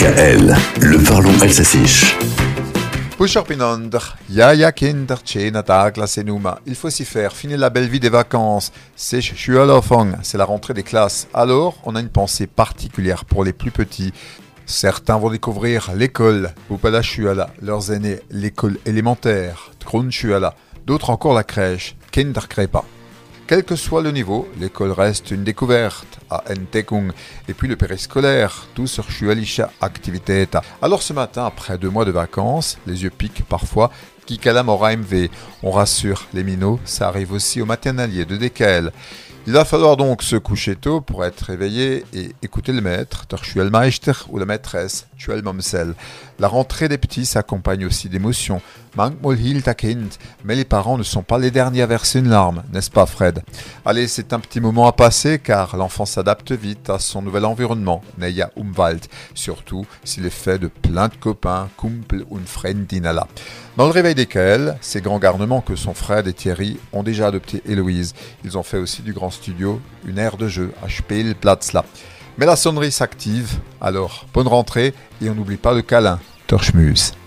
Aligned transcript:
DKL, 0.00 0.56
le 0.80 1.04
parlons 1.04 1.38
alsacien. 1.42 1.84
ya 4.30 4.54
ya 4.54 4.72
kinder. 4.72 5.18
Il 6.66 6.74
faut 6.74 6.88
s'y 6.88 7.04
faire, 7.04 7.32
finir 7.34 7.58
la 7.58 7.68
belle 7.68 7.86
vie 7.86 8.00
des 8.00 8.08
vacances. 8.08 8.72
C'est 8.96 9.20
c'est 9.20 10.38
la 10.38 10.44
rentrée 10.46 10.72
des 10.72 10.84
classes. 10.84 11.28
Alors, 11.34 11.76
on 11.84 11.96
a 11.96 12.00
une 12.00 12.08
pensée 12.08 12.46
particulière 12.46 13.26
pour 13.26 13.44
les 13.44 13.52
plus 13.52 13.70
petits. 13.70 14.14
Certains 14.64 15.18
vont 15.18 15.28
découvrir 15.28 15.90
l'école, 15.94 16.54
leurs 17.60 17.92
aînés, 17.92 18.20
l'école 18.30 18.78
élémentaire, 18.86 19.70
d'autres 20.86 21.10
encore 21.10 21.34
la 21.34 21.44
crèche, 21.44 21.94
Kinderkrepa. 22.10 22.84
Quel 23.50 23.64
que 23.64 23.74
soit 23.74 24.00
le 24.00 24.12
niveau, 24.12 24.48
l'école 24.60 24.92
reste 24.92 25.32
une 25.32 25.42
découverte 25.42 26.20
à 26.30 26.44
Entekung 26.52 27.10
et 27.48 27.52
puis 27.52 27.66
le 27.66 27.74
périscolaire, 27.74 28.68
tout 28.74 28.86
sur 28.86 29.10
Shualisha 29.10 29.72
Activiteta. 29.80 30.62
Alors 30.80 31.02
ce 31.02 31.12
matin, 31.12 31.46
après 31.46 31.76
deux 31.76 31.90
mois 31.90 32.04
de 32.04 32.12
vacances, 32.12 32.78
les 32.86 33.02
yeux 33.02 33.10
piquent 33.10 33.42
parfois, 33.48 33.90
Kikalam 34.30 34.68
MV. 34.68 35.28
On 35.64 35.72
rassure 35.72 36.28
les 36.34 36.44
minots, 36.44 36.78
ça 36.84 37.08
arrive 37.08 37.32
aussi 37.32 37.60
au 37.60 37.66
maternalier 37.66 38.24
de 38.24 38.36
DKL. 38.36 38.92
Il 39.46 39.54
va 39.54 39.64
falloir 39.64 39.96
donc 39.96 40.22
se 40.22 40.36
coucher 40.36 40.76
tôt 40.76 41.00
pour 41.00 41.24
être 41.24 41.40
réveillé 41.40 42.04
et 42.12 42.32
écouter 42.42 42.72
le 42.72 42.80
maître, 42.80 43.24
der 43.28 43.40
Meister 43.70 44.12
ou 44.28 44.38
la 44.38 44.44
maîtresse. 44.44 45.06
La 46.38 46.48
rentrée 46.48 46.88
des 46.88 46.98
petits 46.98 47.26
s'accompagne 47.26 47.86
aussi 47.86 48.08
d'émotions. 48.08 48.60
Mais 50.44 50.56
les 50.56 50.64
parents 50.64 50.98
ne 50.98 51.02
sont 51.02 51.22
pas 51.22 51.38
les 51.38 51.50
derniers 51.50 51.82
à 51.82 51.86
verser 51.86 52.18
une 52.18 52.28
larme, 52.28 52.64
n'est-ce 52.72 52.90
pas 52.90 53.06
Fred? 53.06 53.42
Allez, 53.84 54.08
c'est 54.08 54.32
un 54.32 54.40
petit 54.40 54.60
moment 54.60 54.86
à 54.86 54.92
passer 54.92 55.38
car 55.38 55.76
l'enfant 55.76 56.06
s'adapte 56.06 56.52
vite 56.52 56.90
à 56.90 56.98
son 56.98 57.22
nouvel 57.22 57.44
environnement, 57.44 58.02
surtout 59.34 59.86
s'il 60.04 60.26
est 60.26 60.30
fait 60.30 60.58
de 60.58 60.68
plein 60.68 61.08
de 61.08 61.14
copains, 61.14 61.68
Kumpel 61.80 62.24
und. 62.30 62.40
Dans 63.76 63.86
le 63.86 63.92
réveil 63.92 64.14
desquels, 64.20 64.76
ces 64.82 65.00
grands 65.00 65.18
garnements 65.18 65.62
que 65.62 65.76
sont 65.76 65.94
Fred 65.94 66.26
et 66.26 66.34
Thierry 66.34 66.78
ont 66.92 67.02
déjà 67.02 67.28
adopté 67.28 67.62
Héloïse. 67.66 68.14
Ils 68.44 68.58
ont 68.58 68.62
fait 68.62 68.76
aussi 68.76 69.00
du 69.00 69.14
grand 69.14 69.30
studio 69.30 69.80
une 70.04 70.18
aire 70.18 70.36
de 70.36 70.46
jeu 70.46 70.72
à 70.84 70.90
Spielplatzla. 70.90 71.86
Mais 72.36 72.44
la 72.44 72.56
sonnerie 72.56 72.92
s'active, 72.92 73.60
alors 73.80 74.26
bonne 74.34 74.48
rentrée 74.48 74.92
et 75.22 75.30
on 75.30 75.34
n'oublie 75.34 75.56
pas 75.56 75.72
le 75.72 75.80
câlin, 75.80 76.20
Torchmus. 76.46 77.19